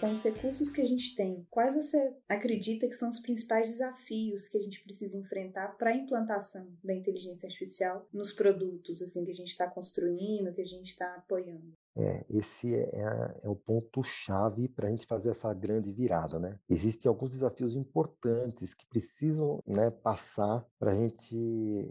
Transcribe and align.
com 0.00 0.12
os 0.12 0.22
recursos 0.22 0.70
que 0.70 0.80
a 0.80 0.86
gente 0.86 1.14
tem, 1.14 1.46
quais 1.50 1.74
você 1.74 2.14
acredita 2.28 2.86
que 2.86 2.94
são 2.94 3.08
os 3.08 3.18
principais 3.18 3.68
desafios 3.68 4.48
que 4.48 4.58
a 4.58 4.62
gente 4.62 4.82
precisa 4.82 5.16
enfrentar 5.16 5.76
para 5.76 5.90
a 5.90 5.96
implantação 5.96 6.68
da 6.82 6.94
inteligência 6.94 7.46
artificial 7.46 8.06
nos 8.12 8.32
produtos 8.32 9.02
assim 9.02 9.24
que 9.24 9.30
a 9.30 9.34
gente 9.34 9.50
está 9.50 9.68
construindo, 9.68 10.52
que 10.52 10.62
a 10.62 10.66
gente 10.66 10.90
está 10.90 11.14
apoiando? 11.14 11.72
É, 11.96 12.24
esse 12.28 12.74
é, 12.74 12.88
é, 12.92 13.38
é 13.44 13.48
o 13.48 13.56
ponto-chave 13.56 14.68
para 14.68 14.88
a 14.88 14.90
gente 14.90 15.06
fazer 15.06 15.30
essa 15.30 15.52
grande 15.54 15.92
virada, 15.92 16.38
né? 16.38 16.58
Existem 16.68 17.08
alguns 17.08 17.30
desafios 17.30 17.74
importantes 17.74 18.74
que 18.74 18.86
precisam 18.86 19.62
né, 19.66 19.90
passar 19.90 20.64
para 20.78 20.92
a 20.92 20.94
gente 20.94 21.34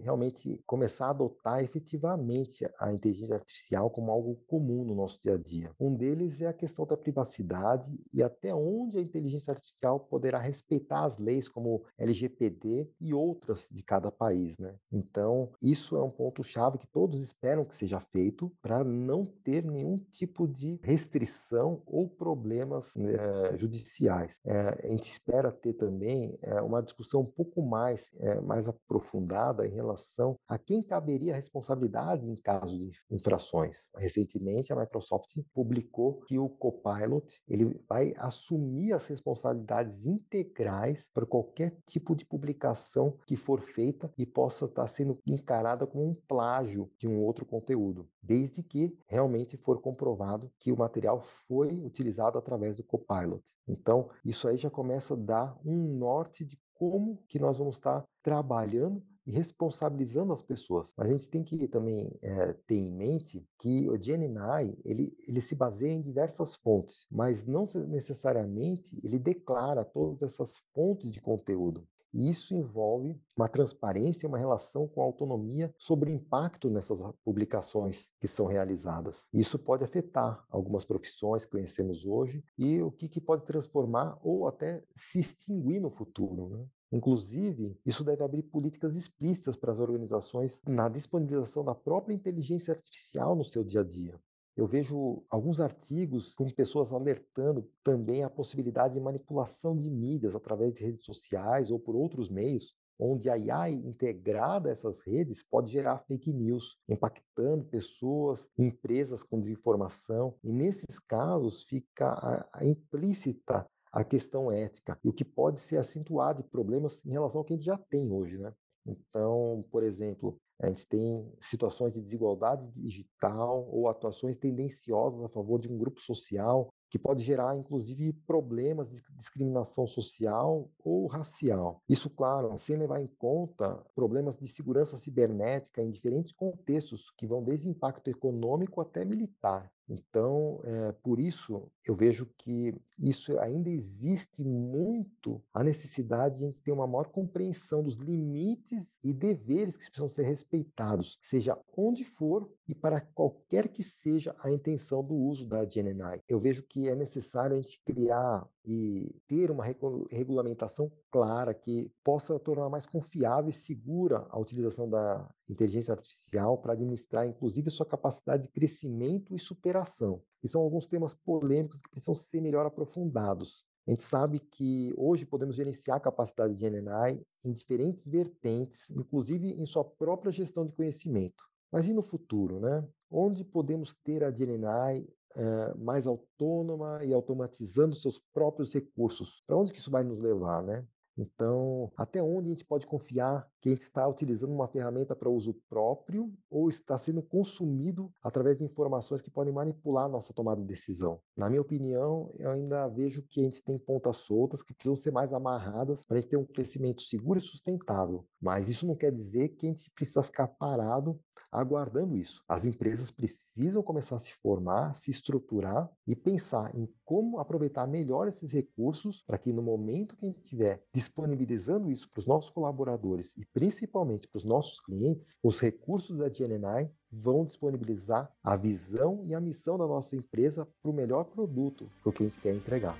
realmente 0.03 0.61
começar 0.65 1.07
a 1.07 1.09
adotar 1.09 1.63
efetivamente 1.63 2.67
a 2.79 2.93
inteligência 2.93 3.35
artificial 3.35 3.89
como 3.89 4.11
algo 4.11 4.35
comum 4.47 4.83
no 4.83 4.93
nosso 4.93 5.19
dia 5.21 5.33
a 5.33 5.37
dia. 5.37 5.71
Um 5.79 5.95
deles 5.95 6.41
é 6.41 6.47
a 6.47 6.53
questão 6.53 6.85
da 6.85 6.95
privacidade 6.95 7.97
e 8.13 8.21
até 8.21 8.53
onde 8.53 8.99
a 8.99 9.01
inteligência 9.01 9.51
artificial 9.51 9.99
poderá 9.99 10.39
respeitar 10.39 11.05
as 11.05 11.17
leis 11.17 11.47
como 11.47 11.83
LGPD 11.97 12.91
e 13.01 13.13
outras 13.13 13.67
de 13.71 13.81
cada 13.81 14.11
país, 14.11 14.57
né? 14.57 14.75
Então, 14.91 15.51
isso 15.61 15.97
é 15.97 16.03
um 16.03 16.09
ponto-chave 16.09 16.77
que 16.77 16.87
todos 16.87 17.21
esperam 17.21 17.65
que 17.65 17.75
seja 17.75 17.99
feito 17.99 18.51
para 18.61 18.83
não 18.83 19.23
ter 19.23 19.63
nenhum 19.63 19.94
tipo 19.97 20.47
de 20.47 20.79
restrição 20.83 21.81
ou 21.85 22.07
problemas 22.07 22.93
né, 22.95 23.55
judiciais. 23.55 24.37
É, 24.45 24.87
a 24.87 24.87
gente 24.87 25.11
espera 25.11 25.51
ter 25.51 25.73
também 25.73 26.37
é, 26.41 26.61
uma 26.61 26.81
discussão 26.81 27.21
um 27.21 27.31
pouco 27.31 27.61
mais, 27.61 28.09
é, 28.19 28.39
mais 28.41 28.67
aprofundada 28.67 29.65
em 29.67 29.73
relação 29.73 30.37
a 30.47 30.57
quem 30.57 30.81
caberia 30.81 31.33
a 31.33 31.37
responsabilidade 31.37 32.29
em 32.29 32.35
caso 32.35 32.77
de 32.77 32.91
infrações. 33.09 33.87
Recentemente, 33.97 34.71
a 34.71 34.75
Microsoft 34.75 35.37
publicou 35.53 36.21
que 36.21 36.37
o 36.37 36.49
Copilot 36.49 37.41
ele 37.47 37.79
vai 37.87 38.13
assumir 38.17 38.93
as 38.93 39.07
responsabilidades 39.07 40.05
integrais 40.05 41.09
para 41.13 41.25
qualquer 41.25 41.77
tipo 41.85 42.15
de 42.15 42.25
publicação 42.25 43.17
que 43.25 43.35
for 43.35 43.61
feita 43.61 44.11
e 44.17 44.25
possa 44.25 44.65
estar 44.65 44.87
sendo 44.87 45.19
encarada 45.27 45.85
como 45.85 46.09
um 46.09 46.13
plágio 46.27 46.89
de 46.97 47.07
um 47.07 47.21
outro 47.21 47.45
conteúdo, 47.45 48.07
desde 48.21 48.63
que 48.63 48.97
realmente 49.07 49.57
for 49.57 49.81
comprovado 49.85 50.51
que 50.59 50.71
o 50.71 50.77
material 50.77 51.21
foi 51.21 51.71
utilizado 51.75 52.39
através 52.39 52.75
do 52.75 52.83
Copilot. 52.83 53.43
Então, 53.67 54.09
isso 54.25 54.47
aí 54.47 54.57
já 54.57 54.67
começa 54.67 55.13
a 55.13 55.17
dar 55.17 55.55
um 55.63 55.95
norte 55.95 56.43
de 56.43 56.59
como 56.73 57.23
que 57.27 57.37
nós 57.37 57.59
vamos 57.59 57.75
estar 57.75 58.03
trabalhando 58.23 59.03
e 59.27 59.31
responsabilizando 59.31 60.33
as 60.33 60.41
pessoas. 60.41 60.91
Mas 60.97 61.11
a 61.11 61.13
gente 61.13 61.29
tem 61.29 61.43
que 61.43 61.67
também 61.67 62.17
é, 62.23 62.53
ter 62.65 62.77
em 62.77 62.91
mente 62.91 63.47
que 63.59 63.87
o 63.87 63.93
GNI 63.93 64.75
ele, 64.83 65.15
ele 65.27 65.39
se 65.39 65.53
baseia 65.53 65.93
em 65.93 66.01
diversas 66.01 66.55
fontes, 66.55 67.05
mas 67.11 67.45
não 67.45 67.65
necessariamente 67.87 68.99
ele 69.03 69.19
declara 69.19 69.85
todas 69.85 70.23
essas 70.23 70.57
fontes 70.73 71.11
de 71.11 71.21
conteúdo. 71.21 71.87
E 72.15 72.29
isso 72.29 72.55
envolve 72.55 73.19
uma 73.35 73.49
transparência, 73.49 74.27
uma 74.27 74.37
relação 74.37 74.87
com 74.87 75.01
a 75.01 75.03
autonomia 75.03 75.75
sobre 75.77 76.09
o 76.09 76.13
impacto 76.13 76.69
nessas 76.69 77.01
publicações 77.25 78.09
que 78.21 78.27
são 78.27 78.45
realizadas. 78.45 79.25
Isso 79.33 79.59
pode 79.59 79.83
afetar 79.83 80.41
algumas 80.49 80.85
profissões 80.85 81.43
que 81.43 81.51
conhecemos 81.51 82.05
hoje 82.05 82.41
e 82.57 82.81
o 82.81 82.89
que, 82.89 83.09
que 83.09 83.19
pode 83.19 83.43
transformar 83.43 84.17
ou 84.23 84.47
até 84.47 84.81
se 84.95 85.19
extinguir 85.19 85.81
no 85.81 85.89
futuro. 85.89 86.47
Né? 86.47 86.65
Inclusive, 86.89 87.77
isso 87.85 88.01
deve 88.01 88.23
abrir 88.23 88.43
políticas 88.43 88.95
explícitas 88.95 89.57
para 89.57 89.73
as 89.73 89.79
organizações 89.81 90.61
na 90.65 90.87
disponibilização 90.87 91.65
da 91.65 91.75
própria 91.75 92.13
inteligência 92.13 92.73
artificial 92.73 93.35
no 93.35 93.43
seu 93.43 93.61
dia 93.61 93.81
a 93.81 93.83
dia. 93.83 94.17
Eu 94.55 94.65
vejo 94.65 95.23
alguns 95.29 95.59
artigos 95.59 96.33
com 96.33 96.49
pessoas 96.49 96.93
alertando 96.93 97.69
também 97.83 98.23
a 98.23 98.29
possibilidade 98.29 98.93
de 98.93 99.01
manipulação 99.01 99.75
de 99.75 99.89
mídias 99.89 100.33
através 100.33 100.73
de 100.73 100.83
redes 100.83 101.03
sociais 101.03 101.69
ou 101.69 101.77
por 101.77 101.95
outros 101.95 102.29
meios, 102.29 102.73
onde 102.97 103.29
a 103.29 103.33
AI 103.33 103.73
integrada 103.73 104.69
a 104.69 104.71
essas 104.71 105.01
redes 105.01 105.43
pode 105.43 105.69
gerar 105.69 105.99
fake 106.07 106.31
news, 106.31 106.79
impactando 106.87 107.65
pessoas, 107.65 108.47
empresas 108.57 109.23
com 109.23 109.37
desinformação. 109.37 110.35
E 110.41 110.53
nesses 110.53 110.99
casos 110.99 111.63
fica 111.63 112.07
a, 112.07 112.49
a 112.53 112.65
implícita 112.65 113.67
a 113.91 114.03
questão 114.03 114.51
ética, 114.51 114.99
e 115.01 115.07
o 115.07 115.13
que 115.13 115.23
pode 115.23 115.57
ser 115.57 115.77
acentuado 115.77 116.43
de 116.43 116.49
problemas 116.49 117.05
em 117.05 117.11
relação 117.11 117.39
ao 117.39 117.45
que 117.45 117.53
a 117.53 117.55
gente 117.55 117.65
já 117.65 117.77
tem 117.77 118.11
hoje, 118.11 118.37
né? 118.37 118.53
Então, 118.85 119.61
por 119.71 119.83
exemplo, 119.83 120.37
a 120.61 120.67
gente 120.67 120.87
tem 120.87 121.33
situações 121.39 121.93
de 121.93 122.01
desigualdade 122.01 122.67
digital 122.71 123.67
ou 123.69 123.89
atuações 123.89 124.37
tendenciosas 124.37 125.23
a 125.23 125.29
favor 125.29 125.59
de 125.59 125.71
um 125.71 125.77
grupo 125.77 125.99
social 125.99 126.69
que 126.89 126.99
pode 126.99 127.23
gerar, 127.23 127.57
inclusive, 127.57 128.13
problemas 128.25 128.89
de 128.89 129.01
discriminação 129.17 129.85
social 129.85 130.69
ou 130.79 131.07
racial. 131.07 131.81
Isso, 131.89 132.09
claro, 132.09 132.57
sem 132.57 132.77
levar 132.77 133.01
em 133.01 133.07
conta 133.17 133.83
problemas 133.93 134.37
de 134.37 134.47
segurança 134.47 134.97
cibernética 134.97 135.81
em 135.81 135.89
diferentes 135.89 136.31
contextos, 136.31 137.11
que 137.17 137.27
vão 137.27 137.43
desde 137.43 137.67
impacto 137.67 138.07
econômico 138.09 138.79
até 138.79 139.03
militar. 139.03 139.69
Então, 139.87 140.59
é, 140.63 140.91
por 140.91 141.19
isso, 141.19 141.71
eu 141.85 141.95
vejo 141.95 142.25
que 142.37 142.73
isso 142.97 143.37
ainda 143.39 143.69
existe 143.69 144.43
muito 144.43 145.41
a 145.53 145.63
necessidade 145.63 146.39
de 146.39 146.45
a 146.45 146.49
gente 146.49 146.63
ter 146.63 146.71
uma 146.71 146.87
maior 146.87 147.09
compreensão 147.09 147.83
dos 147.83 147.95
limites 147.95 148.95
e 149.03 149.13
deveres 149.13 149.77
que 149.77 149.85
precisam 149.85 150.09
ser 150.09 150.23
respeitados, 150.23 151.17
seja 151.21 151.57
onde 151.77 152.03
for 152.03 152.49
e 152.67 152.73
para 152.73 152.99
qualquer 152.99 153.67
que 153.67 153.83
seja 153.83 154.35
a 154.39 154.49
intenção 154.49 155.03
do 155.03 155.13
uso 155.13 155.47
da 155.47 155.63
GNI. 155.63 156.21
Eu 156.27 156.39
vejo 156.39 156.63
que 156.63 156.87
é 156.87 156.95
necessário 156.95 157.55
a 157.55 157.61
gente 157.61 157.81
criar 157.83 158.47
e 158.65 159.15
ter 159.27 159.51
uma 159.51 159.63
regulamentação 160.09 160.91
clara 161.11 161.53
que 161.53 161.91
possa 162.03 162.39
tornar 162.39 162.69
mais 162.69 162.85
confiável 162.87 163.49
e 163.49 163.53
segura 163.53 164.25
a 164.29 164.39
utilização 164.39 164.89
da 164.89 165.29
inteligência 165.51 165.93
artificial 165.93 166.57
para 166.57 166.73
administrar, 166.73 167.27
inclusive, 167.27 167.69
sua 167.69 167.85
capacidade 167.85 168.43
de 168.43 168.49
crescimento 168.49 169.33
e 169.33 169.39
superação. 169.39 170.21
E 170.43 170.47
são 170.47 170.61
alguns 170.61 170.87
temas 170.87 171.13
polêmicos 171.13 171.81
que 171.81 171.89
precisam 171.89 172.15
ser 172.15 172.41
melhor 172.41 172.65
aprofundados. 172.65 173.65
A 173.87 173.91
gente 173.91 174.03
sabe 174.03 174.39
que 174.39 174.93
hoje 174.97 175.25
podemos 175.25 175.55
gerenciar 175.55 175.97
a 175.97 175.99
capacidade 176.01 176.57
de 176.57 176.69
GNI 176.69 177.23
em 177.45 177.53
diferentes 177.53 178.07
vertentes, 178.07 178.89
inclusive 178.89 179.51
em 179.51 179.65
sua 179.65 179.85
própria 179.85 180.31
gestão 180.31 180.65
de 180.65 180.73
conhecimento. 180.73 181.43
Mas 181.71 181.87
e 181.87 181.93
no 181.93 182.01
futuro, 182.01 182.59
né? 182.59 182.87
Onde 183.11 183.43
podemos 183.43 183.93
ter 183.93 184.23
a 184.23 184.31
GNI 184.31 185.07
é, 185.35 185.73
mais 185.75 186.07
autônoma 186.07 187.03
e 187.03 187.13
automatizando 187.13 187.93
seus 187.93 188.19
próprios 188.33 188.73
recursos. 188.73 189.43
Para 189.45 189.57
onde 189.57 189.71
que 189.71 189.79
isso 189.79 189.91
vai 189.91 190.03
nos 190.03 190.19
levar, 190.19 190.63
né? 190.63 190.83
Então, 191.17 191.91
até 191.95 192.21
onde 192.21 192.47
a 192.47 192.51
gente 192.51 192.65
pode 192.65 192.85
confiar 192.85 193.47
que 193.61 193.69
a 193.69 193.71
gente 193.71 193.83
está 193.83 194.07
utilizando 194.07 194.53
uma 194.53 194.67
ferramenta 194.67 195.15
para 195.15 195.29
uso 195.29 195.53
próprio 195.69 196.33
ou 196.49 196.67
está 196.67 196.97
sendo 196.97 197.21
consumido 197.21 198.11
através 198.21 198.57
de 198.57 198.65
informações 198.65 199.21
que 199.21 199.31
podem 199.31 199.53
manipular 199.53 200.05
a 200.05 200.09
nossa 200.09 200.33
tomada 200.33 200.61
de 200.61 200.67
decisão? 200.67 201.21
Na 201.35 201.49
minha 201.49 201.61
opinião, 201.61 202.29
eu 202.37 202.51
ainda 202.51 202.87
vejo 202.87 203.23
que 203.29 203.41
a 203.41 203.43
gente 203.43 203.63
tem 203.63 203.79
pontas 203.79 204.17
soltas 204.17 204.61
que 204.61 204.73
precisam 204.73 204.95
ser 204.95 205.11
mais 205.11 205.33
amarradas 205.33 206.05
para 206.05 206.17
a 206.17 206.19
gente 206.19 206.29
ter 206.29 206.37
um 206.37 206.45
crescimento 206.45 207.01
seguro 207.01 207.39
e 207.39 207.41
sustentável. 207.41 208.27
Mas 208.41 208.67
isso 208.67 208.85
não 208.85 208.95
quer 208.95 209.11
dizer 209.11 209.49
que 209.49 209.67
a 209.67 209.69
gente 209.69 209.89
precisa 209.91 210.21
ficar 210.21 210.47
parado 210.47 211.19
aguardando 211.59 212.15
isso. 212.17 212.43
As 212.47 212.65
empresas 212.65 213.11
precisam 213.11 213.81
começar 213.81 214.15
a 214.15 214.19
se 214.19 214.33
formar, 214.33 214.93
se 214.93 215.11
estruturar 215.11 215.89
e 216.07 216.15
pensar 216.15 216.73
em 216.75 216.87
como 217.03 217.39
aproveitar 217.39 217.87
melhor 217.87 218.27
esses 218.27 218.51
recursos 218.51 219.23
para 219.25 219.37
que 219.37 219.53
no 219.53 219.61
momento 219.61 220.15
que 220.15 220.25
a 220.25 220.29
gente 220.29 220.41
estiver 220.41 220.83
disponibilizando 220.93 221.91
isso 221.91 222.09
para 222.09 222.19
os 222.19 222.25
nossos 222.25 222.49
colaboradores 222.49 223.35
e 223.37 223.45
principalmente 223.45 224.27
para 224.27 224.37
os 224.37 224.45
nossos 224.45 224.79
clientes, 224.79 225.37
os 225.43 225.59
recursos 225.59 226.17
da 226.17 226.29
GNI 226.29 226.91
vão 227.11 227.45
disponibilizar 227.45 228.31
a 228.43 228.57
visão 228.57 229.23
e 229.25 229.33
a 229.33 229.39
missão 229.39 229.77
da 229.77 229.87
nossa 229.87 230.15
empresa 230.15 230.67
para 230.81 230.91
o 230.91 230.93
melhor 230.93 231.25
produto, 231.25 231.89
para 232.01 232.09
o 232.09 232.13
que 232.13 232.23
a 232.23 232.25
gente 232.27 232.39
quer 232.39 232.53
entregar. 232.53 232.97